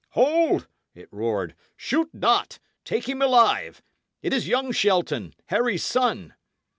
"Hold!" 0.13 0.67
it 0.95 1.09
roared. 1.13 1.53
"Shoot 1.77 2.09
not! 2.11 2.57
Take 2.83 3.07
him 3.07 3.21
alive! 3.21 3.83
It 4.23 4.33
is 4.33 4.47
young 4.47 4.71
Shelton 4.71 5.35
Harry's 5.45 5.85
son." 5.85 6.33